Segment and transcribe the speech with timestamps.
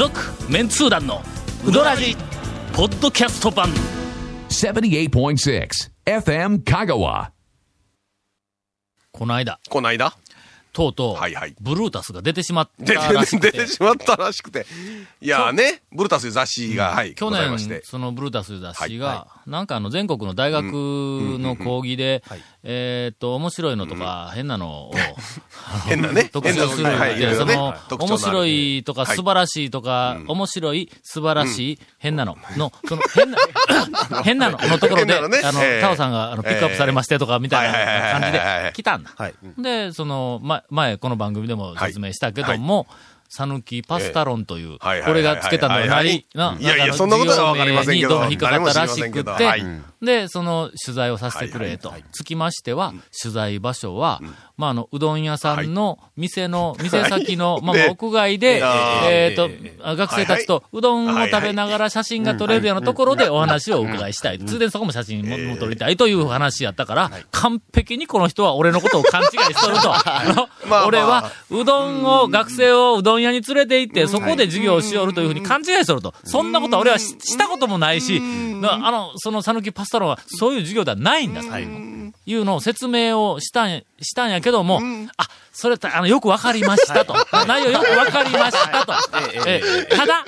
[0.00, 0.18] 続
[0.50, 1.20] メンツー団の
[1.62, 2.16] ウドラジ
[2.72, 3.68] ポッドキャスト版。
[4.48, 5.68] 78.6
[6.06, 7.28] FM Kagawa.
[9.12, 9.60] この間。
[9.68, 10.16] この間？
[10.72, 11.54] とうとう、はいはい。
[11.60, 13.52] ブルータスが出てしまっ出たらしくて。
[13.52, 14.66] て出てしまったらしくて。
[15.20, 17.74] いやーね、ブルタスいう雑誌が、はい、去ございまして。
[17.80, 17.82] 年、。
[17.84, 22.22] そのブルータス雑誌が、はなんかあの全国の大学の講義で、
[22.62, 24.94] えーっと、面白いのとか、変なのを、
[25.88, 26.30] 変なね。
[26.32, 29.16] 特集する変なはい、その、面白いとか、はい。
[29.16, 33.38] 素晴らしいとか、面白い、素晴らしい、変なの、の、その、変な、
[34.22, 35.40] 変なののところで、ね。
[35.42, 35.80] あの、ええ。
[35.80, 38.64] タオさんが、あの、ピックアップされましてとか、みたいな感じはいはいはいはいはい。
[38.64, 39.10] で来たんだ。
[39.16, 39.34] はい。
[39.58, 42.86] で、その、ま、前、この番組でも説明したけども、
[43.28, 48.24] さぬきパスタロンという、これがつけたのがない、な、いやいやそんなことはわかりませんけど。
[48.24, 49.64] 引っかかったらしくて
[50.02, 51.94] で、その取材をさせてくれと。
[52.10, 52.92] つきましては、
[53.22, 54.20] 取材場所は、
[54.60, 58.62] まあ、あの、うどん屋さんの店の、店先の、 まあ、で屋外で、
[59.08, 59.48] えっと、
[59.96, 64.38] 学生たちとうどんを食べながら写真が撮れるようなところでお話をお伺いしたい。
[64.38, 69.94] ついでにそこも写真もも撮りたいという話やったから、完璧にこの人は俺のことを勘違いしとると。
[70.86, 76.12] 俺は、うどんを、学生をうどん屋に連れて行って、そこで授業をしよるというふうに勘違いしとると。
[76.24, 81.48] そんなことは俺はししたこともないし、なあの、その讃岐パスタロンはそういう授業ではないんだと。
[81.58, 81.89] い
[82.34, 84.80] うのを説明をしたんや、したんやけども、
[85.16, 87.14] あ、それあの、よくわかりましたと。
[87.46, 88.94] 内容よくわかりましたと。
[89.46, 90.24] ええただ、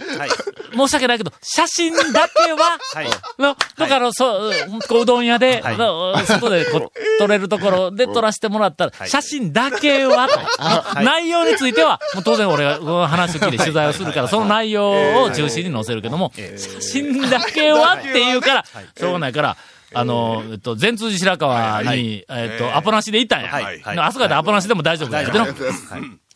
[0.77, 3.07] 申し訳ないけど、写真だけは、はい。
[3.39, 4.53] の、だから、そう、
[4.89, 18.65] こううどん屋で、の外でこう撮れるところで撮らせてもらったら、写真だけはと、内容については、もう当然俺が話を聞いて取材をするから、その内容を中心に載せるけども、写真だけはっていうから、
[18.99, 19.57] しょうがないから、
[19.95, 24.05] あの、えっと、全通寺白川に、えっと、アポなしで行ったんや。
[24.05, 25.29] あそこでアポなしでも大丈夫だよ。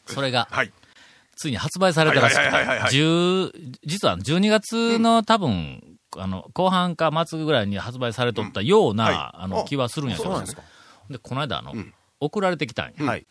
[0.07, 0.73] それが、はい。
[1.37, 2.93] ついに発売されたらしくて、はいはいはいはいはい。
[2.93, 3.53] 10
[3.85, 5.83] 実は12月の多分、
[6.17, 9.15] あの、後半か末ぐらいに発売されとったような、はい。
[9.15, 10.63] あの、気はするんやけど、ですか。
[11.11, 11.75] で、この間、あの、
[12.21, 13.05] 送られてきたんや。
[13.05, 13.27] はい。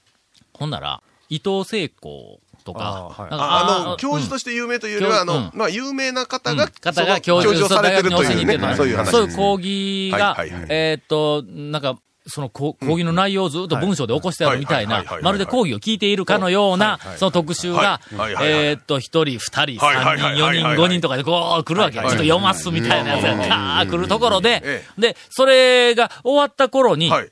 [0.53, 3.31] ほんなら、伊藤聖子とか、あーはい。
[3.31, 4.29] なんかあの、教授うん。
[4.29, 5.27] として有名というよりは、あうん。
[5.27, 6.57] の、まあ、有名な方うん。
[6.57, 9.11] が、方が教授、されてるというね、そういう話。
[9.11, 11.97] そういう講義がはいはいはい、えーっと、なんか、
[12.27, 18.01] その講講義の内容をずっと文章で起こしてあるみたいなまるで講義を聞いているかのような、その特集が
[18.41, 21.99] えーっと、一人、二人、はい三人、四人、五人とかでこう来るわけ。
[21.99, 27.29] ちょっと読ますみたいなやつが、カー来るところでえ、で、それが終わった頃に、はい。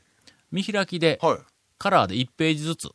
[0.52, 1.38] 見開きで、はい。
[1.80, 2.90] カラーで1ページずつ。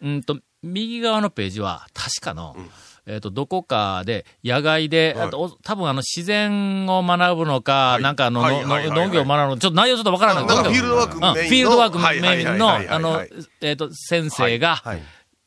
[0.00, 2.56] ほうんと、右側のページは、確かの、
[3.04, 5.26] えっ、と、どこかで、野外で、はい。
[5.28, 8.02] あとお多分あの、自然を学ぶのか、い。
[8.02, 9.08] なんかあの、はいのはいはいはい。
[9.08, 10.46] 農業を学ぶの、ちょっと内容ちょっとわからない。
[10.46, 11.28] なんかフィールドワークメインの。
[11.28, 13.26] うんフィールドワークメインの、はいはいはいあの、
[13.60, 15.02] えっ、と、先生が、はい。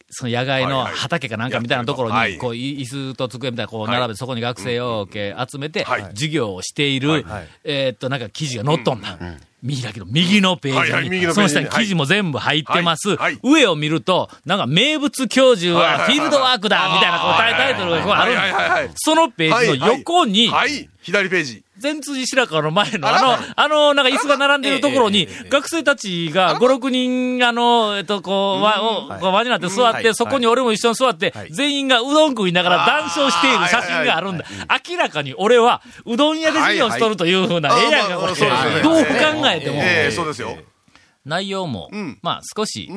[0.09, 1.96] その野外の畑かなんかみたいなと。
[1.96, 2.38] ころに、はい。
[2.38, 7.25] こう、い椅子と机みたいなこう並べて、そこに学生をけ集めてはい、授業をしている、
[7.63, 9.18] えーっと、なんか記事が載っとんだ。
[9.66, 13.18] 見開きの右のページに、その下に記事も全部入ってます。
[13.42, 18.22] 上を見ると、なんか名物教授はフィールドワークだみたいなこうタイトルが
[18.75, 18.92] ある。
[18.96, 20.88] そのページの横に、はい。
[21.02, 21.65] 左ページ。
[21.78, 34.46] 全辻白川の前のあの、あの、なんか椅子が並んでるところに、学生たちが5、6人、あの、えっと、こう、輪輪になって座って、そこに俺も一緒に座って、全員がうどん食いながら談笑している写真があるんだ。
[34.90, 38.81] 明らかに俺は、うどん屋で授業しとるというふうな、ええやんか、これ。
[38.81, 39.78] どう考えても。
[39.78, 40.57] ええ、そうですよ。
[41.25, 42.19] 内容も、ん。
[42.22, 42.90] まあ少し、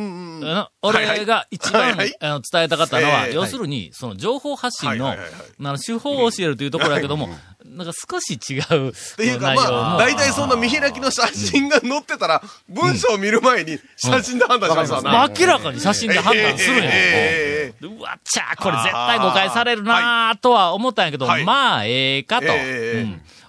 [0.83, 3.35] 俺が一番、あの伝えたかったのは、ええ。
[3.35, 5.17] 要するに、その情報発信の、あ
[5.59, 7.29] の手法を教えるというところだけども、
[7.65, 9.55] なんか少し違うっていうか。
[9.55, 15.11] まあ、大体そんな見開きの写真が載ってたら、文章を見る前に写真で判断しますわな。
[15.11, 16.83] まあ明らかに写真で判断するんや。
[16.85, 17.81] ええ。
[17.81, 21.45] でうわっちゃーこれ絶対誤解されるなーとは思ったんやけど、はい。
[21.45, 22.47] まあええかと、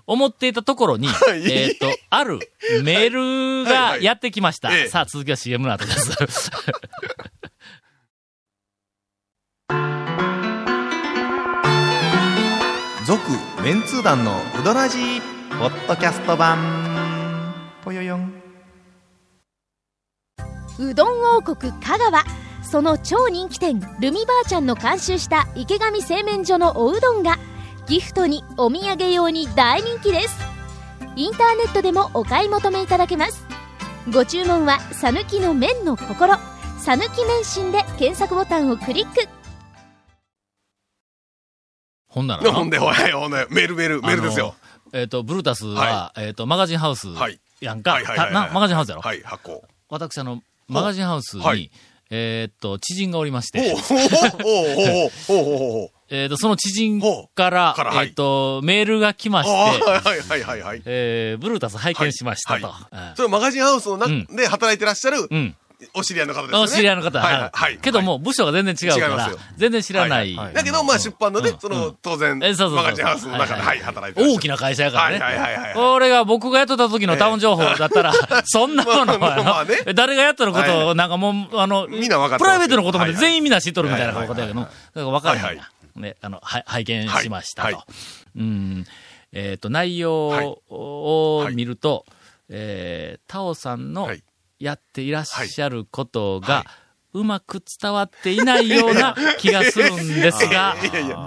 [0.10, 1.12] 思っていたところに、 い
[1.52, 2.40] えっと、ある
[2.84, 4.70] メールがやってきました。
[4.70, 6.50] はいはいええさあ続きは CM の後です。
[13.06, 13.22] 続、
[13.64, 15.22] メンツー団のうどらじ
[15.60, 16.58] ポッドキャスト版。
[17.84, 18.34] ぽよよん。
[20.80, 22.24] うどん王国香川
[22.64, 27.38] その超人気店ルミばあちゃんの監修した池上製麺所のおうどんが
[27.90, 30.38] ギフトにお土産用に大人気です。
[31.16, 33.44] インターネットでもお買い求めいただけます。
[34.14, 36.36] ご注文は「さぬきの麺の心」
[36.78, 39.28] 「さぬき麺心」で検索ボタンをクリック。
[42.10, 42.44] ほんなら。
[42.44, 44.54] なほんで、ほい、ほんで、メールメール、メールですよ。
[44.94, 47.40] えっ、と、ブルータスは、えっ、と、マガジンハウスはい。
[47.60, 47.94] やんか。
[47.94, 49.64] はいはいはいはマガジンハウスやろ、はい、発行。
[49.90, 51.72] 私、あの、マガジンハウスに、はい。
[52.12, 57.02] えーっと、知人がおりまして、ほうほうほうほうほうほえーっと、その知人
[57.36, 60.82] から、からはいえーっと、メールが来まあして、あ、はいはいはいはい。
[60.86, 62.68] えーブルータス拝見しましたと。
[62.68, 65.56] はいそれマガジンハウスの中うんで働いてらっしゃるうんうん。
[65.94, 66.64] お知り合いの方ですよね。
[66.66, 67.78] お知り合いの方、はいははいい。
[67.78, 70.36] けども、部署が全然違うから全然知らない。
[70.36, 74.22] はいはいだけど、まあ出版のねうん、その、当然、マガジンハウスの中で、ははいい、働いて。
[74.22, 75.20] 大きな会社やからね。
[75.20, 75.74] はいはいはいはい。
[75.76, 78.14] これが僕がやってた時のタウン情報だったら、
[78.44, 85.64] そんなものまあまあね誰がやってることを、はいなんかもう、あの、みんな分かってプライベートのことまではいはい全員みんな知っとるみたいなはいことやけど、だから分からへんはいや。
[86.00, 87.66] ね、あの、は拝見しましたと。
[87.68, 87.86] はいは
[88.36, 88.86] うん。
[89.32, 92.06] えっ、と、内容を見ると、
[92.50, 94.24] えー、タオさんのはい。
[94.60, 96.66] やっていらっしゃることはが、
[97.20, 100.76] うまく伝わっていないような 気がするんですが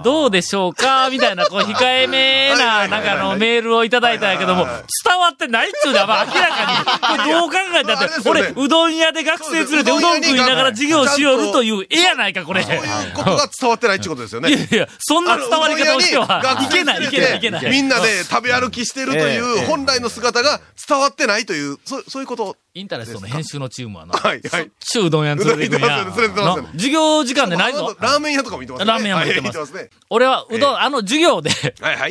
[0.03, 1.09] どうでしょうか？
[1.11, 12.63] みたいな、こう、控えめな、なんかあの、メールをいただいたんやけども、伝わってないっつうのは、まあ明らかに、 これどう考えたって、俺、うどん屋で学生連れてそうどん食いながら授業しよるという絵やないか、これ。
[12.63, 12.81] そういう
[13.13, 14.49] ことが伝わってないってことですよね。
[14.49, 17.65] いやいや、そんな伝わり方をしては、いけない、いけない、いけない。
[17.69, 22.55] みんなで食べ歩きしてるという本来の姿が伝わってないという、そうそういうこと。
[22.75, 24.71] インタレストの編集のチームはな、はいはい。
[24.83, 26.01] しゅうどん屋に連れて行くんや。
[26.01, 27.95] うどん屋に連れてますよな授業時間でないぞ。
[27.99, 28.91] ラーメン屋とかも見てますね。
[28.91, 29.89] ラーメン屋も見てますはい見てますね。
[30.09, 31.49] 俺は、うどん、あの授業で、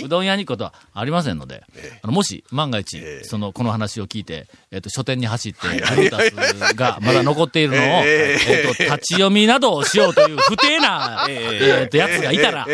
[0.05, 1.65] うどん屋に行くことはありませんので、
[2.03, 3.25] あのもし、万が一、ええ。
[3.25, 8.71] その、この話を聞いて、えっ、と、書店に走って、ブいルータスがまだ残っているのを、ええ。
[8.73, 12.67] っ、と、立ち読みなどをしようという不定な、えっ、と、やつがいたら、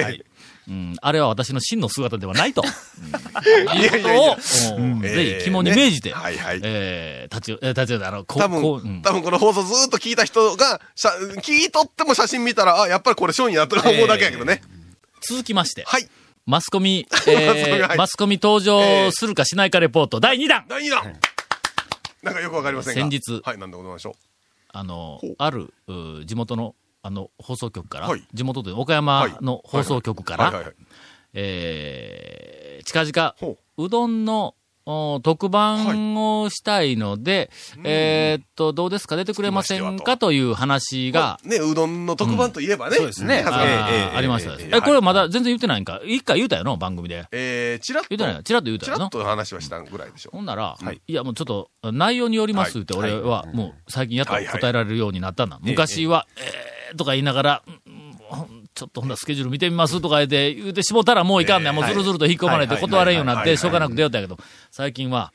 [0.68, 2.62] うん、あれは私の真の姿ではないと、
[3.74, 6.14] いうことを、ぜひ肝に銘じて、ね。
[6.14, 6.60] はいはい。
[6.62, 9.02] えー立ち、えー立ち、あの、こう、多こう、う分、ん。
[9.02, 11.10] 多分この放送ずっと聞いた人が、しゃ
[11.40, 14.62] 聞いとっても写真見たら、あ、やっぱりこれショーンやと思うだけやけどね。
[15.22, 16.08] 続きまして、はい。
[16.44, 17.98] マスコミ、 マスコミえーはい。
[17.98, 20.66] マスコミ登場するかしないかレポート、第2弾。
[20.68, 21.18] 第2弾。
[22.22, 23.00] なんかよくわかりませんが。
[23.00, 23.40] 先日。
[23.42, 24.14] はい、なんでございましょ
[24.70, 26.74] あのある、う地元の、
[27.08, 28.22] あの、放送局から、はい。
[28.34, 30.38] 地元で岡山の放送局かう。
[30.44, 30.72] はいはいら、
[32.84, 33.88] 近々ほ、う。
[33.88, 34.54] どんの、
[34.90, 37.50] お特番をしたいので、
[37.84, 39.16] えーっと、どうですか？
[39.16, 40.16] 出てくれませんか？
[40.16, 40.32] と。
[40.32, 42.96] いう話が、ね、うどんの特番といえばね。
[42.96, 43.44] そうですね。
[43.46, 44.56] あありましたね。
[44.60, 46.00] えええ、これまだ全然言ってないんか？
[46.06, 47.26] 一回言うたよの番組で。
[47.32, 48.08] えー、チラッと。
[48.08, 48.42] 言うてないよ。
[48.42, 50.30] チラッと言うたよのチラッと話はしたぐらいでしょ。
[50.32, 51.02] ほんなら、はい。
[51.06, 53.12] い、やもうちょっと、内容によりますって、はい。
[53.12, 55.58] 俺はもう最近やっとはいはい答えられるようになったんだ。
[55.62, 57.62] 昔は、えーとか言いながら、
[58.74, 61.74] ちょっとほんならスケジュール見てみますとか言って、言うてしもたらもういかんねん。
[61.74, 62.82] もうずるずると引っ込まれてはい。
[62.82, 63.58] 断れんようになって、はい。
[63.58, 64.38] しょうがなく出よったけど、
[64.70, 65.32] 最近は、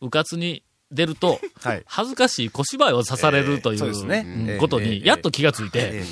[0.00, 1.82] うかつに出ると、はい。
[1.86, 3.92] 恥ずかしい小芝居を刺されるといそう
[4.58, 6.04] ことに、やっと気がついて、え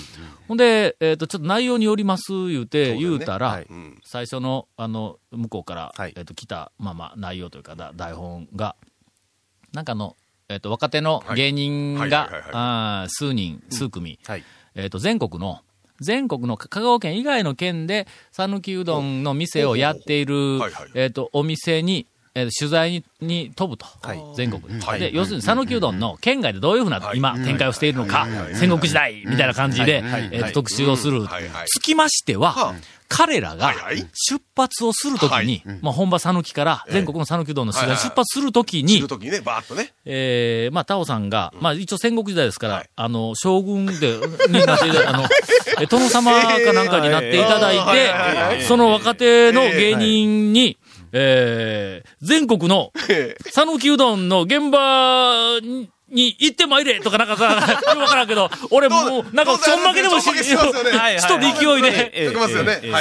[0.49, 3.63] ほんで、えっ、と、ちょっと内容によります言うて、言うたら。
[4.05, 6.13] 最初の、あの、向こうから、はい。
[6.17, 8.77] えっ、と、来た、まあまあ、内容というか、だ台本が、
[9.73, 10.17] なんかあの、
[10.49, 14.45] えっ、と、若手の芸人はいが数人、数組、はい。
[14.75, 15.61] えっ、と、全国の、
[16.01, 20.61] 全国の香川県以外の県で、讃岐うどんの店をやっている
[20.95, 24.19] えっ、と、お店に、えー取材にに飛ぶと、はい。
[24.35, 25.01] 全国に、はい。
[25.01, 27.19] で、要するに讃岐うどんの県外でどういうふうな、はい。
[27.19, 30.29] 今、展開をしているのか、戦国時代みたいな感じで、はい。
[30.33, 31.27] えーと特集をする。
[31.67, 32.75] つきましては、はあ
[33.13, 33.75] 彼らが
[34.15, 39.93] 出発をするときに、まあ本場讃岐から全国の讃岐うどんの取材出発するとき知にる、ときにね、バーッとね。
[40.05, 42.91] えー、まあ、タオさんが、まあ、一応戦国時代ですから、はい。
[42.97, 45.29] あの、将軍で、になってあの、
[45.81, 50.79] え殿様かなんかになっていただいて、その若手の芸人に、
[51.13, 53.37] えー、全国の、え。
[53.51, 60.83] 讃岐うどんの現場にに行ってまいれとかなんかさ、 よくわからんけど、俺もう、なんかちょんまけでもし、ちょっと
[61.39, 61.83] 勢い。
[61.83, 62.23] で、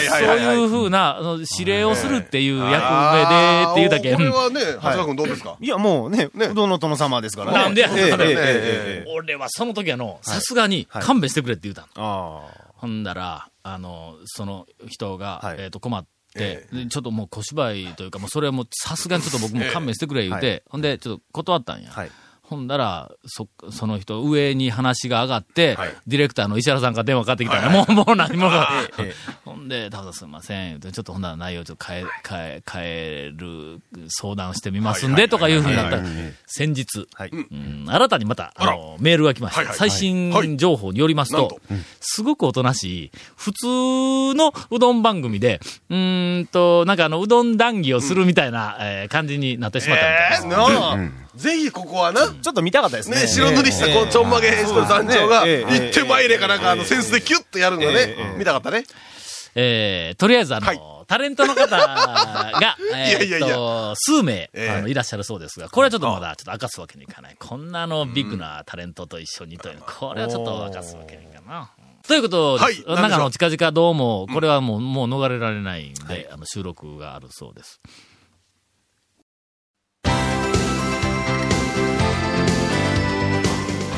[0.09, 1.19] そういうふうな、
[1.59, 4.13] 指令をするっていう役目で、っていうだけ。
[4.15, 5.57] これはね、橋川君どうですか？
[5.59, 7.57] いや、もうね、どの殿様ですからね。
[7.57, 7.89] なんでや
[9.15, 12.49] 俺はその時あの、さすがに勘弁してくれって言うたの。
[12.77, 21.91] ほんだら、あの、その人が、えっと、困って、ちょっともう小芝居というか、もうそれはもうさすがにちょっと僕も勘弁してくれ言うて、ほんで、ちょっと断ったんや。
[22.51, 25.93] ほんだら、そ、その人、上に話が上がって、はい。
[26.05, 27.67] ディレクターの石原さんから電話かかってきたんや。
[27.69, 28.69] はいもう、もう何もか。
[28.99, 29.13] え
[29.45, 30.81] ほんで、ただすいません。
[30.81, 33.79] ちょっとほんなら内容ちょっと変え、変え、変える
[34.09, 36.05] 相談してみますんで、はいとかいうふうになったはい
[36.45, 37.29] 先日、はい。
[37.29, 37.85] うん。
[37.87, 39.61] 新たにまた、あの、メールが来ました。
[39.61, 41.61] はいはい最新情報によりますと、
[42.01, 43.65] すごくおとなしい、普通
[44.35, 50.43] のうどん番組で、うーんと、なんかあの、うどん談義をするみたいな、えー感じになってしまったみたいです。
[50.45, 53.21] えー、ぜひここはな、ちょっと見たかったですね。
[53.21, 55.85] ね、白塗りしたこうちょんまげしてる団長が、ええ。
[55.85, 58.83] 行ってまいれかなんか、あの、センスでキュッとやるのがね、見たかったね。
[59.53, 60.81] えーとりあえずあの、はい。
[61.07, 63.93] タレントの方が、 えいやいやいや。
[63.95, 64.69] 数名、ええ。
[64.69, 67.35] あの、いらっしゃるそうですが、これはちょっとまだ、ちょっと明かすわけにいかない。
[67.37, 71.69] こんなあの、ビッグなタレントと一緒にというの、これはちょっと明かすわけにいかんな。
[72.07, 72.75] ということではい。
[72.75, 72.83] す。
[72.87, 77.81] なんかあの、近々どうも、これはもう、もう逃れられないんで、あの、収録があるそうです。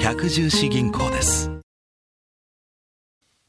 [0.00, 1.50] 百十四銀行です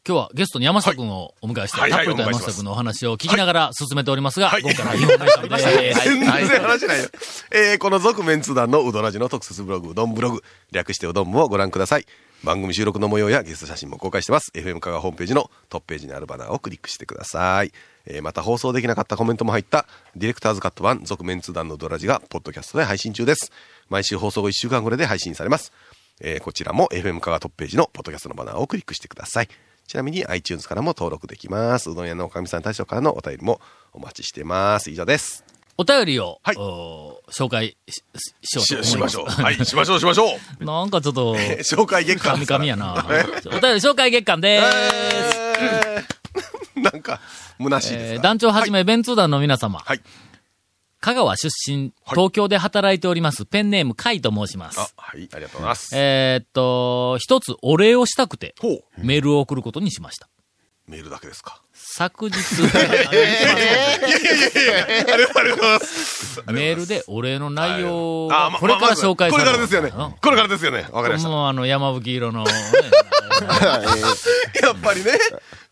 [0.05, 6.09] 今日はゲストに山下君をお迎えして、はいはいたっぷりと山下君のお話を聞きながら進めておりますが、はい今回はインフォメーションです。
[6.09, 7.09] 全然話ないよ。
[7.51, 12.05] えー、この続麺通団のうどらじの特設ブログ、うどんブログ、略してうどん部をご覧ください。
[12.43, 14.51] 番組収録の模様やゲスト写真も公開してます。
[14.53, 17.71] FM 香川ホームページのトップページにあるバナーをクリックしてください。
[18.05, 19.85] えー、また放送できなかったコメントも入った、
[20.17, 23.53] ディレクターズカット版、続メンツ団のうどらじが、ポッドキャストで配信中です。
[23.87, 25.71] 毎週放送後1週間ぐらいで配信されます。
[26.25, 29.49] えー、こちらも FM 香川トップページのポッドキャストのバナーをクリックしてください。
[29.85, 31.91] ちなみに iTunes からも登録できます。
[31.91, 33.59] うどん屋のおかみさん大将からのお便りも
[33.91, 34.89] お待ちしてます。
[34.89, 35.43] 以上です。
[35.77, 38.03] お便りを、はいお紹介しし
[38.43, 39.09] しようとし思いま。
[39.09, 39.43] しますしょう。
[39.43, 40.25] はい、しましょう、しましょ
[40.61, 40.63] う。
[40.63, 42.45] なんかちょっと、 紹介月間神。
[42.45, 42.93] 々やな。
[43.47, 45.37] お便り紹介月間でーす。
[45.59, 46.13] えー
[46.81, 47.19] なんか、
[47.59, 49.79] 虚しいですえーが団長はじめ、弁通団の皆様。
[49.79, 50.01] はい。
[51.03, 54.79] 香川出身、東京で働いております、ペンネーム、カイと申します。
[54.79, 55.91] あ、はい、ありがとうございます。
[55.97, 58.55] えーっと、一つお礼をしたくて。
[58.97, 60.29] メールを送ることにしました。
[60.87, 61.61] メールだけですか？
[61.73, 62.97] 昨日、ありが
[65.27, 66.43] とうございます。
[66.47, 69.91] メールでお礼の内容をあ、まこれから紹介されるこれからですよね。
[70.21, 70.87] これからですよね。
[70.91, 71.29] わかりました。
[71.29, 72.51] もうあの、山吹色のね、
[74.61, 75.11] やっぱりね、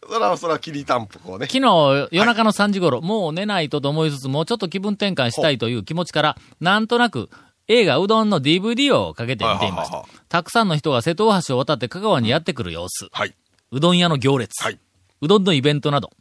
[0.09, 1.47] そらそら、きりたんぽこうね。
[1.47, 7.29] 昨日夜中の3時頃、もう寝ないとと思いつつ、もうちょっと気分転換したいという気持ちから、なんとなく、
[7.67, 10.09] 映画うどんの DVD をかけて見ていましたははは。
[10.29, 13.07] たくさんの人が瀬戸大橋を渡って香川にやってくる様子。
[13.11, 13.35] はい。
[13.71, 14.61] うどん屋の行列。
[14.63, 14.79] はい
[15.21, 16.11] うどんのイベントなど。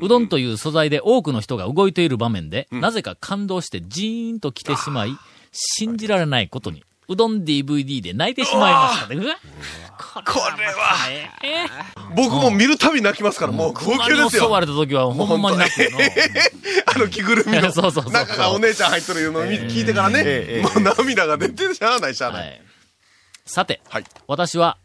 [0.00, 5.16] うどんという素材で多くの人が動いている場面で、なぜか感動してジーンと来てしまい、
[5.52, 9.16] 信じられないことに、うどん DVD で泣いてしまいましたね。
[9.16, 9.20] こ
[10.58, 11.08] れは、
[11.42, 11.66] え
[12.16, 14.44] 僕も見るたび泣きますから、もう号泣ですよ。
[14.44, 15.98] 襲われた時はほんまに泣くよな。
[16.94, 22.60] あの着ぐるみの そうそうそうそう中がお姉ちゃん入っとるのを見聞いてからね、もう涙が出てしゃあないしゃあない。
[23.44, 24.04] さて、はい。
[24.26, 24.78] 私は、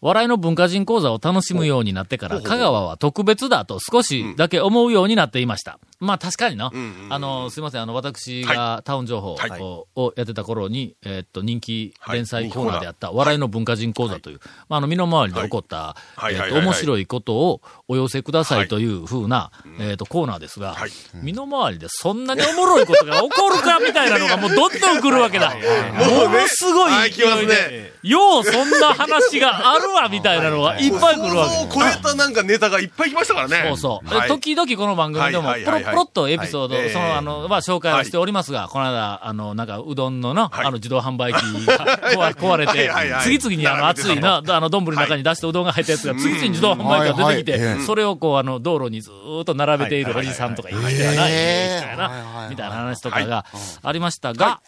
[0.00, 5.78] 笑いの文化人講座を楽しむようになってから、香川は特別だと少しだけ思うようになっていました。
[5.98, 6.72] まあ確かにな。
[7.10, 9.60] あの、すいません、あの、私がタウン情報はい。
[9.60, 12.16] ををやってた頃に、えーっと、人気はい。
[12.16, 15.96] 連載コーナーであった、笑いの文化人講座という、まあ、あの、身の回りで起こった、
[16.30, 18.66] えーっと、面白いことをお寄せくださはい。
[18.66, 25.54] いというふうな、えーっと、コーナーですがはい、身の回りでそんなにおもろいことが起こるかみたいなのがもうどんどん来るわけだ。
[25.96, 30.88] ものすごい勢はいでね、ようそんな話があるわ みたいなのがい。
[30.88, 31.54] っぱい来るわけ。
[31.56, 33.64] 想像を超えたなんかネタがいっぱい来ましたからね。
[33.68, 34.28] そうそう。
[34.28, 35.96] 時々この番組でも、はいポロはいはい。
[35.96, 36.90] はいポロっとエピソード、はい。
[36.90, 40.66] その、あの、まあ、紹介はしておりますが、この間、あの、なんか、うどんのな、はい。
[40.66, 42.90] あの、自動販売機が 壊壊れて
[43.22, 53.44] 次々にあの、熱いな、あの、丼の中に出してうどんが入ったやつが、次々に自動販売機が出てきて、それをこう、あの、道路にずーっと並べているおじさんとかいましたよな、いい人やな、みたいな話とかが
[53.82, 54.60] ありましたが、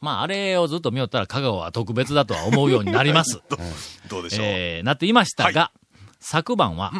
[0.00, 3.40] まあ、あれをずっと見よったら、香川は特別だとは思うようになります。
[4.08, 4.46] どうでしょう。
[4.46, 5.72] えー、なっていましたが、
[6.20, 6.92] 昨晩は、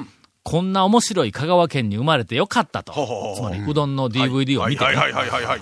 [0.51, 3.35] こんな面白い香川県に生まれてよかったと。
[3.37, 4.85] つまり、うどんの DVD を見て。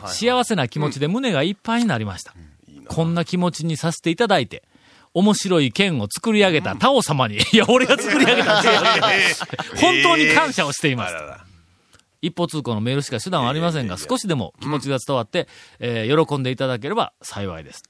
[0.07, 2.35] 幸せな気持ちで胸がいっぱいになりました。
[2.89, 4.63] こんな気持ちにさせていただいて、
[5.13, 8.71] 面白い県を作り上げたタオ様に、いや、俺が作り上げたん違う
[9.81, 11.15] 本当に感謝をしています。
[12.23, 15.49] 一方通行のメールしか手段はありませんが、少しでも気持ちが伝わって、
[15.81, 17.83] えー喜んでいただければ幸いです。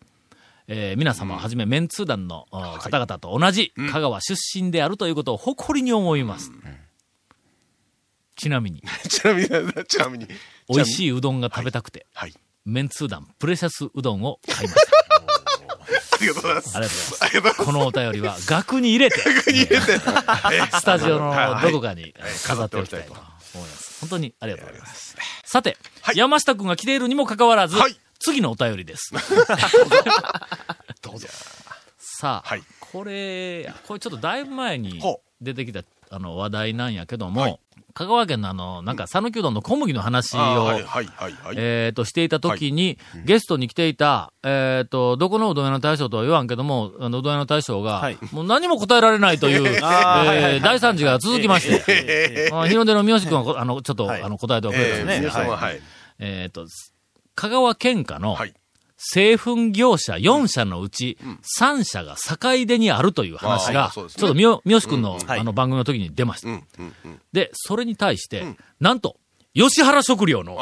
[0.69, 6.51] えー皆様はじめメンツー団のあ方々と同じ香川出身であるということを誇りに思います。
[8.39, 9.49] ちなみに、ちなみに、
[9.89, 10.29] ちなみに。
[10.69, 10.95] 美味い。
[10.95, 12.35] しいうどんが食べたくて、はい。
[12.67, 14.97] メンツー団プレシャスうどんを買いました。
[16.17, 16.77] ありがとうございます。
[16.77, 17.65] ありがとうございます。
[17.65, 22.15] このお便りは額に入れて、 スタジオのどこかに
[22.45, 24.01] 飾っておきたいと思います。
[24.01, 25.17] 本当にありがとうございます。
[25.45, 29.13] さて、はい山下くんが来ているにもかかわらず、はい次のお便りです。
[31.03, 31.29] どうぞ。
[31.99, 37.61] さあ、はいこれ、これちょっとだいぶ前にほ出てきたあの話題なんやけども、はい
[37.95, 41.55] 香川県のあの、なんか、讃岐うどんの小麦の話を、あーはい、はい、はい、はい。
[41.57, 55.21] えっ、と、していた時に、ゲストに来ていた、えっ、と、どこのうどん屋の大将とは言わんけども、あの、うどん屋の大将が、はいもう何も答えられないという、 あーはいはいはいえー大惨事が続きまして、 あ日の出の三好君はこ、あの、ちょっと、はいあの、答えておくれたんですね。
[55.21, 55.81] 皆様、はいはい。
[56.19, 56.67] えっ、と、
[57.35, 58.53] 香川県下のはい。
[59.09, 61.17] 製粉業者4社のうち
[61.61, 66.49] 3社が境出にあるという話あが、ちょっとみよ、三好君の、はいあの番組の時に出ました。
[67.33, 69.17] で、それに対して、なんと、
[69.55, 70.59] 吉原食料の。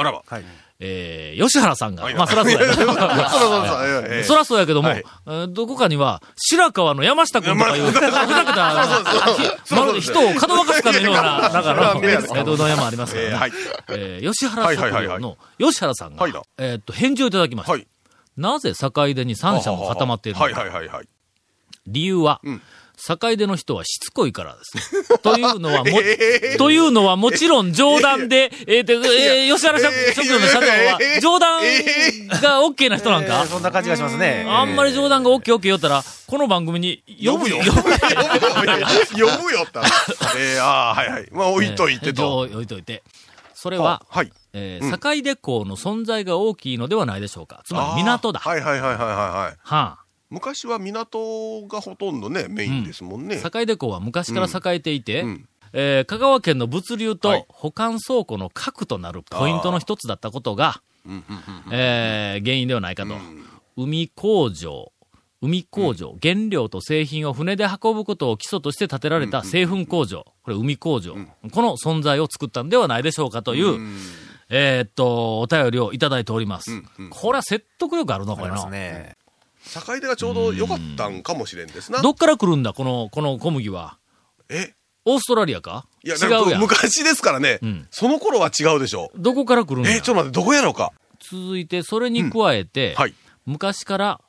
[0.80, 13.30] えー、吉原さんが、はいまあ、そらそうやそらそうやけども、はいえーどこかには、白川の山下君とかいう、ふざけた、まるで人をかどわかすかのような、なんかの、そうえそうそうー、うどん屋もありますからね。
[13.30, 13.52] ええはい。
[13.90, 16.26] えー吉原食料の吉原さんが
[16.58, 17.93] えーっと、返事をいただきました。
[18.36, 18.52] はい。
[18.52, 20.60] なぜ境出に3社も固まっているのか。
[20.60, 21.08] はい、はい、はい、はい。
[21.86, 22.60] 理由は、ん
[22.96, 25.18] 境出の人はしつこいからです。
[25.18, 31.60] というのはも、ええというのはもちろん冗談で、えーでえー吉原食ええ食料の社長はええ冗談
[32.40, 33.40] が OK な人なんか？
[33.42, 34.46] えーそんな感じがしますね。
[34.48, 37.56] あんまり冗談が OKOK 言ったら、この番組に呼ぶよ。
[37.58, 37.74] 呼ぶよ。
[37.76, 39.86] 呼ぶよったら。
[40.38, 41.28] えー、ああ、はい、はい。
[41.32, 42.46] まあ、置いといてと。
[42.48, 43.02] えー置いといて。
[43.54, 44.32] それは、はい。
[44.54, 47.62] えー境出港の存在が大きいのではないでしょうか。
[47.64, 48.40] つまり港だ。
[48.40, 49.06] はい、はい、はい、はい、はい。
[49.08, 49.58] はい。
[49.60, 49.98] は
[50.30, 53.40] 昔は港がほとんどね、メインですもんね。
[53.44, 55.48] あ、境出港は昔から栄えていて、うん。
[55.72, 57.18] えー香川県の物流はい。
[57.18, 61.24] と保管倉庫の核となるポイントの一つだったことが、うんうんうん
[61.72, 63.14] えー原因ではないかと。
[63.76, 64.92] 海工場、
[65.42, 71.14] 海工場、原料と製品を船で運ぶことを基礎として建てられた製粉工場、これ海工場、
[71.52, 73.80] この存在を作ったんではないでしょうかという、
[74.50, 76.82] えーっと、お便りをいただいております。
[77.10, 78.68] これは説得力あるな、これな。
[78.70, 79.16] ね。
[79.64, 82.02] 境出がちょうど良かったんかもしれんですな。
[82.02, 83.98] どっから来るんだ、この、この小麦は？
[84.50, 84.74] え？
[85.06, 85.86] オーストラリアか？
[86.02, 86.60] いや、違うやん。
[86.60, 89.88] 昔ですからね、んその頃は違うでしょどこから来るんう。
[89.88, 89.94] だ？
[89.94, 90.92] え、ちょっと待って、どこやろうか？
[91.20, 93.14] 続いて、それに加えて、はい。
[93.46, 94.20] 昔から、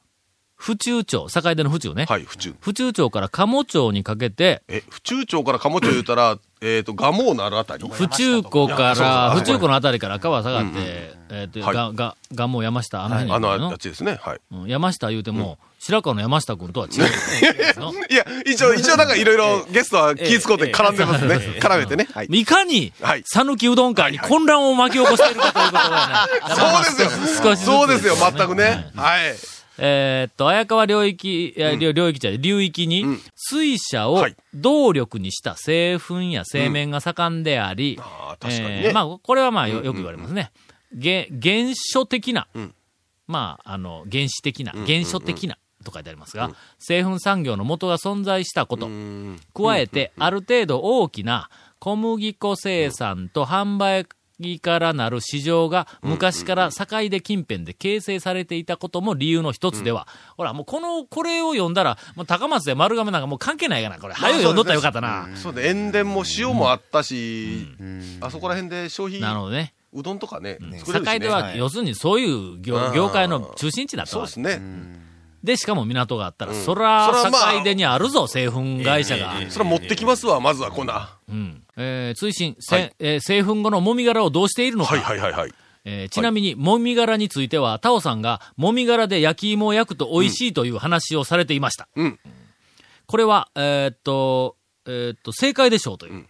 [0.65, 2.07] 府中町、境出の府中ね。
[2.09, 2.55] はい、府中。
[2.59, 7.87] 府中町から鴨町にかけて、え、府中町から鴨町言うたら、 えっと、蒲生のあるあたり。
[7.87, 14.17] 府中湖から、府中湖のあたりから川下がって、えっと、はいが、が、がもう山下、あの辺にあののあっちですね。
[14.19, 14.39] はい。
[14.51, 17.93] うん山下言うても、白川の山下君とは違うの。
[18.09, 21.35] いや、一応、一応なんかいろいろ ゲストは気ぃつこうて絡んでますね。
[21.59, 22.07] 絡めてね。
[22.11, 22.25] はい。
[22.25, 26.55] いかにはい、讃岐うどん会に混乱を巻き起こしているかということはね。
[26.55, 27.43] そうですよ。
[27.43, 28.89] 少しそうですよ、全くね。
[28.95, 29.54] はい。
[29.77, 34.35] えーっと、綾川領域、いや領領域じゃ流域に、水車をはい。
[34.53, 38.89] 動力にした製粉や製麺が盛んであり、ああ、確かにえね。
[38.89, 40.51] ーまあ、これはまあよ、よく言われますね。
[40.93, 42.73] げ原初的な、ん。
[43.27, 49.39] まあ、あの、原始的な、原初的な、と書いてありますが、製粉産業の元が存在したこと、うん。
[49.53, 54.07] 加えて、ある程度大きな小麦粉生産と販売
[54.61, 60.07] からなる市場が昔から境出近辺で形成されていたことも理由の一つでは。
[60.37, 64.13] ほら、もうこの、これを読んだら、もう高松で丸亀なんかもう関係ないかな、これ。
[64.13, 65.29] 早よ読んどったらよかったな。
[65.35, 67.67] そうね、塩田も塩もあったし、
[68.21, 69.73] あそこら辺で消費、なるほどね。
[69.93, 71.19] うどんとかね、作境れるしね。
[71.19, 74.95] 出は、要するにそういう業うん業界の中心地だったわけそうですね。
[75.43, 77.09] で、しかも港があったら、そそら、
[77.57, 79.33] 境出にあるぞ、製粉会社が。
[79.49, 81.14] それは持ってきますわ、まずはこんな。
[81.29, 81.63] うん。
[81.77, 84.95] えー、追伸、せはいえー製粉後のもみ殻をどうしているのか。
[84.95, 85.53] はいはいはいはい。
[85.85, 91.87] えーちなみに、もみ殻については、タオさんが、もみ殻で焼き芋を焼くと美味しいという話をされていました。
[91.95, 92.19] うん。
[93.07, 94.57] これは、えーっと、
[94.87, 96.25] えーっと、正解でしょうという、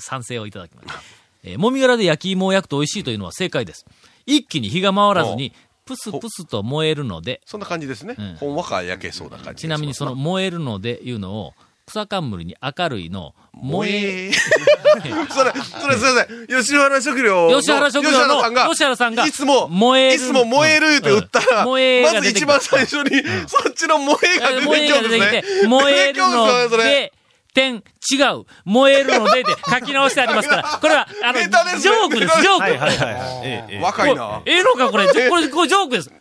[0.00, 1.00] 賛成をいただきました。
[1.42, 3.86] えーもみ殻で焼き芋を焼くと美味しいというのは正解です。
[4.26, 5.52] 一気に火が回らずに、
[5.86, 8.36] プスプスと燃えるので、そんな感じですねうん。
[8.36, 9.62] ほんわか焼けそうな感じ。
[9.62, 11.54] ちなみにその、燃えるのでいうのを、
[11.90, 14.32] 草冠に明るいの、燃え。
[15.28, 16.62] それ、それすいません。
[16.62, 17.60] 吉原食料の。
[17.60, 25.66] 吉原食料の吉原さんが、吉原さんがいつも、燃えるいつも燃えるって打ったら、うん燃えがまず一番最初に、そっちの燃えが出燃えがてきるん出てきてですね。
[25.68, 27.12] 燃えるので、
[27.52, 28.44] 点、違う。
[28.64, 32.60] 燃えるのでって書き直してありますから、 これは、あの、ジョークです、ジョーク。
[32.62, 33.16] はいはいはいはい。
[33.42, 34.42] ええええ若いな。
[34.46, 35.08] ええのか、これ。
[35.08, 36.19] これ、これジョークです。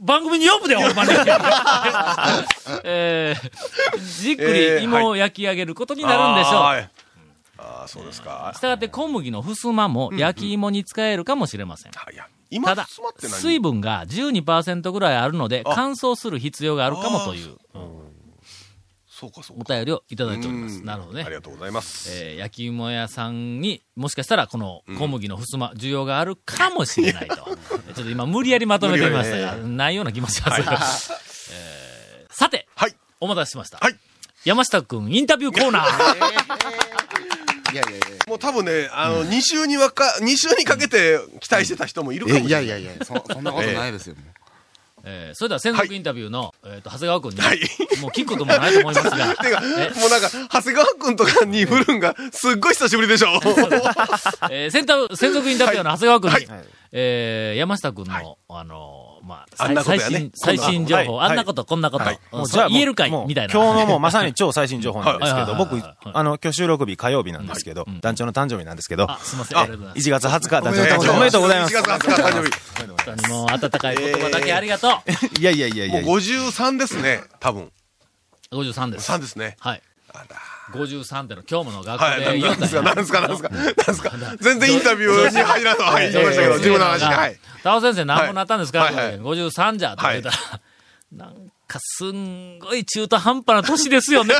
[0.00, 1.10] 番組に呼ぶで、ほんまに。
[2.84, 6.54] えー、じっくえーり芋を焼き上げることになるんでしょう。
[6.54, 6.90] あーはい
[7.56, 8.52] あー、そうですか。
[8.54, 11.92] したがって小麦のふすまも焼き芋に使えるかもしれません。
[11.94, 12.86] あいや、今、ただ
[13.20, 17.56] 水分が12%ぐらいあるので、あ乾燥する必要があるかもという
[19.16, 19.74] そうかそうおか。
[19.74, 20.78] 便りをいただいております。
[20.78, 21.34] うんなるほどねあり。
[21.36, 22.10] がとうございます。
[22.12, 27.36] えー焼き芋屋さんにもしかしたらこの小麦のふすま、需要があるかもしれないと。
[27.94, 31.12] ちょっと今無理やりまとめてみましたが、ないような気もします。
[31.52, 32.96] えーさて、はい。
[33.20, 33.78] お待たせしました。
[33.78, 33.96] はい。
[34.44, 37.72] 山下くんインタビューコーナー。
[37.72, 42.44] いやいやいもう多分ね、あの、2週にわか、二週にかけて期待してた人もいるかもや。
[42.44, 42.64] しれない。
[42.64, 44.16] いやいやいや、そそんなことないですよ。
[45.04, 47.60] えーそれでは専属インタビューの、えっと、長谷川君に、はい。
[48.00, 53.28] もう聞くこともないと思いますが、 てか、えもうなんか、長谷川くんとかに振るんが、すっごい久しぶりでしょ。
[54.50, 54.70] えー、
[55.16, 56.64] 専属インタビューの長谷川君に、はい。
[56.92, 62.04] えー、山下君の、あのー、まあ、あんなことやね最新、最新情報、はいあんなこと、こんなこと、
[62.46, 63.10] じゃあ言えるかい？
[63.26, 63.52] みたいな。
[63.54, 70.08] 今日のもうまさに超最新情報なんですけど、はい僕あの、今日収録日火曜日なんですけど、団長の誕生日なんですけど、あ、すいません、ありがとうございます。
[70.08, 72.14] 1月20日、団長のおめでとうございます誕生日おめでとうございま1す。
[72.14, 72.64] 月20日誕生日。
[72.86, 74.92] 本当にもう温かい言葉だけありがとう。
[75.40, 77.70] いやいやいやいやもう53ですね、多分。
[78.50, 79.10] 53です。
[79.10, 79.56] 3ですね。
[79.60, 79.82] はい。
[80.78, 82.24] 53っての今日もの学はい。
[82.24, 83.48] 校で言なうんたんやですか、なんですか、なんですか。
[83.48, 84.10] なんですか。
[84.40, 87.14] 全然インタビューに入らんと、はい、言いましたけど、自分の話に。
[87.14, 87.38] はい。
[87.62, 90.36] タオ先生何本なったんですか、はい53じゃって言ったら、
[91.12, 94.34] なんかすんごい中途半端な年ですよね。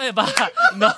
[0.00, 0.26] 例えば、
[0.76, 0.88] の、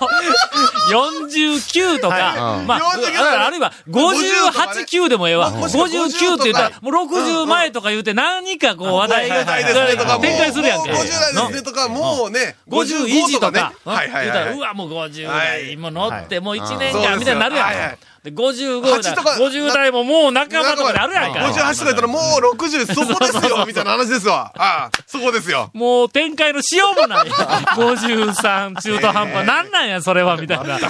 [0.90, 5.50] 49とか、まあ、49ああるいは58、9でもええわ。
[5.50, 10.92] もしくは59って言ったら、もう60前とか言うて何かこう話題が50代ですねとか、もう展開するやんけ。
[10.92, 14.56] もう50代ですねとか、もうね、50維持とねか、言ったら、はい。
[14.56, 17.98] うわ、もう50は代乗って、もう1年間みたいになるやん。
[18.22, 21.40] で、55代、8とか50代ももう半ばとかなるやんか。
[21.40, 24.52] 58とか言ったらもう60、そこですよ、みたいな話ですわ。
[24.56, 25.70] ああ、そこですよ。
[25.72, 27.28] もう展開のしようもない。
[27.28, 29.46] 53中途半端。
[29.46, 30.78] なんなんや、それは、みたいな。
[30.78, 30.80] ね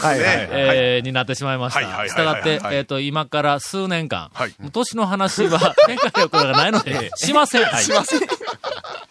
[0.51, 2.09] えーになってしまいました。
[2.09, 4.31] したがっては、いえっと、今から数年間
[4.73, 7.65] 年の話は展開力がないので、しません。
[7.79, 8.21] しません。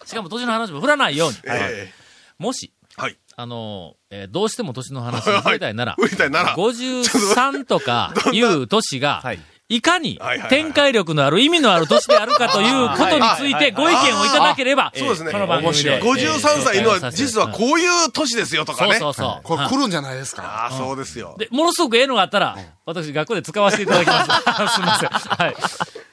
[0.06, 1.38] しかも年の話も振らないように。
[1.46, 1.92] え
[2.40, 3.18] もし、えはい。
[3.40, 15.32] あの、えーどうしても年の話に触れたいなら、触れたいなら53とかいう年がはい、いかにはいはいはい展開力のある意味のある年であるかということについてご意見をいただければ、そうですね。
[15.32, 16.02] この番組で。
[16.02, 18.96] 53歳のは、実はうこういう年ですよとかそうね。
[18.96, 19.44] そうそう。
[19.44, 20.44] これ来るんじゃないですか。
[20.44, 21.36] ああ、そうですよ。
[21.38, 24.26] で、ものすごくええのがあったら、私、学校で使わせていただきます。
[24.74, 25.10] すみません。
[25.10, 25.56] はい。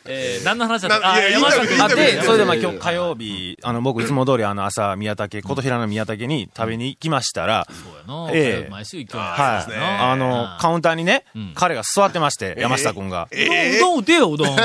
[0.07, 1.13] えー、何の話だった？
[1.15, 8.31] あ、山下君で、それでまあ今日火曜日、あの、僕いつも通りあの朝、宮武、琴平の宮武に食べに行きましたら、そうやな。
[8.33, 8.71] ええ。
[8.71, 10.11] 毎週行くようになはい。
[10.13, 13.29] あの、カウンターにねん、彼が座ってまして、山下くんが。
[13.31, 14.57] うどん、うどん打てよ、うどん。
[14.57, 14.63] ま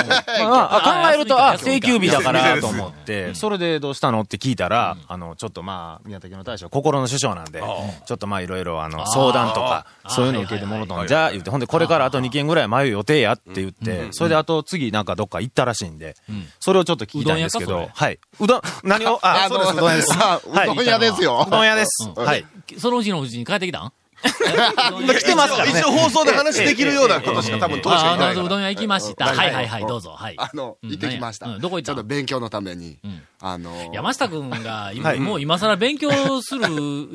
[0.75, 4.21] あ、考えると、あ、休みか定休日だからと思って、それでどうしたの？
[4.21, 7.61] って聞いたら、あの、ちょっとまあ、宮武の大将、心の首相なんで、
[8.05, 16.15] ちょっとまあ、いろいろ、あの、相談とか、そういうの受けてもろとんじゃ、言って、ほんで、これからあと2件ぐらい迷う予定やって言って、それであと次なんかどっか行ったらしいんで、
[16.59, 18.19] それをちょっと聞きたいんですけうどはい。
[18.39, 20.13] うどん、何を、あ、そうです、うどん屋です。
[20.13, 21.45] あうどん屋ですよ。
[21.47, 22.09] うどん屋です。
[22.15, 22.45] はい。
[22.77, 23.81] そのうちのうちに帰ってきたん？
[23.83, 25.91] 今来てますからね一応。
[25.91, 28.31] 放送で話できるようなことしか多分当時ないから。
[28.43, 29.25] うどん屋行きました。
[29.27, 30.11] はいはいはい、どうぞ。
[30.11, 30.35] はい。
[30.37, 31.57] あの、うん行ってきました。
[31.59, 31.85] どこ行った？
[31.85, 32.97] ちょっと勉強のためにん。
[33.41, 36.09] あの、山下くんが、 今はいもう今更勉強
[36.41, 36.65] する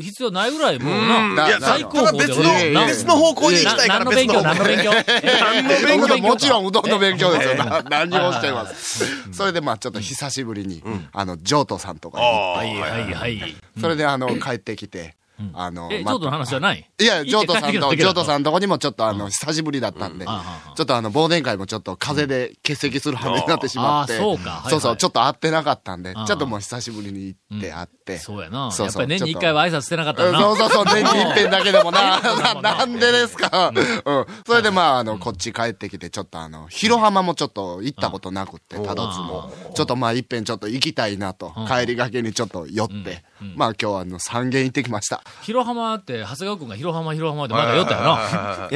[0.01, 4.43] 必要ないぐらい、もうな、最高峰で別の、な別の方向に行きたいから、何の勉強？
[4.43, 5.69] 何の勉強何の
[6.09, 6.29] 勉強？
[6.29, 7.83] もちろんうどんの勉強ですよ。
[7.91, 9.33] 何をしています。
[9.33, 13.37] それでまあちょっと久しぶりに、あの、譲渡さんとかにはいはいはい。
[13.39, 15.15] て、それであの、帰ってきて、
[15.53, 16.89] あの、え、ちまょっとの話じゃない？
[17.01, 18.41] いや、譲渡さんと、譲渡さん。
[18.41, 24.65] んとこにもちょっとあの、久しぶりだったんで、ちょっとあの、忘年会もちょっと風邪で欠席する羽目になってしまって、そうか。
[24.69, 28.71] そうそう、ちょっと会ってなかったんで、ちょっともう久しぶりに行って会って、そうやな。
[28.71, 30.41] そうそうやっぱり年に一回は挨拶してなかったな。
[30.41, 32.21] そうそうそう、 年に一遍だけでもな、
[32.63, 34.27] なんでですか、うん。
[34.47, 39.53] それでまあ、あの、こっち帰ってきて、ちょっとあの、広浜もちょっと行ったことなくって、たどつも。
[39.75, 43.25] ちょっとまあ、一遍ちょっと行きたいなと、帰りがけにちょっと寄って、
[43.57, 45.23] まあ今日はあの、三軒行ってきました。
[45.43, 48.71] 広浜って、長谷川くんが広浜広浜でまだ寄ったよな。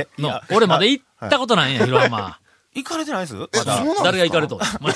[0.51, 2.39] 俺まで行ったことないんや、広浜。
[2.75, 3.35] 行かれてないです？
[3.35, 3.83] まだ。
[4.05, 4.63] 誰が行かれと。
[4.63, 4.89] そこ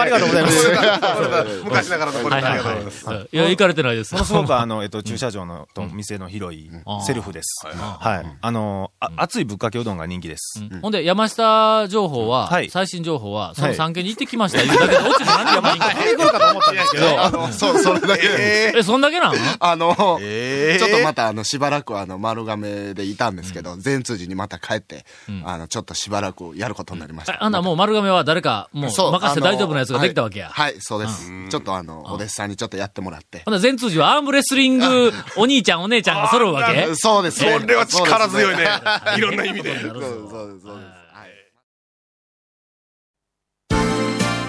[0.00, 1.62] ありがとうございます。
[1.64, 3.06] 昔ながらのこれありがとうございます。
[3.06, 3.28] はい。
[3.30, 4.14] いや、行かれてないです。
[4.14, 6.70] ものすごくあの、えっと、駐車場のと店の広い
[7.06, 7.66] セルフです。
[7.66, 8.38] はい。
[8.40, 10.60] あの、あ熱いぶっかけうどんが人気です。
[10.82, 14.64] ほんで、山下情報は、はい最新情報は、その3軒に行ってきました。
[14.64, 15.94] 言うだけで、落ちて何がないんか。
[15.94, 18.72] 出てくるかと思ったんですけど、そう、それだけで。
[18.74, 25.04] ええ、そんだけなんあの、えちょっとまたあの、しばらくあの、丸亀でいたんですけど、善通寺にまた帰って、
[25.44, 27.34] あの、ちょっとしばらくやることになりました。
[27.34, 30.48] えあんなもう丸亀は誰か、もう、そう任せて大丈夫なやつができたわけや。
[30.48, 31.30] はい、はいそうです。
[31.48, 33.42] ちょっとあの、お弟子さんにちょっとやってもらって。
[33.44, 36.94] ほんで、全通寺はアームレスリング、お兄ちゃん、お姉ちゃんが揃うわけ？
[36.94, 37.38] そうです。
[37.40, 38.68] それは力強いね。
[39.16, 39.80] いろんな意味で。
[39.80, 40.30] そうです、そうです。
[40.30, 40.88] そうですはい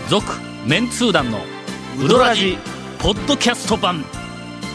[0.09, 0.25] 続、
[0.65, 1.39] メンツー団の、
[1.99, 2.57] ウドラジ、
[2.99, 4.03] ポッドキャスト版。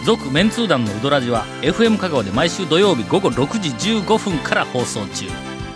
[0.05, 5.54] 続、メンツー団のウドラジは、FM 香川で毎週土曜日午後6時15分から放送中。